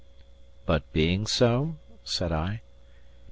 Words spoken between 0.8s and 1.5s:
being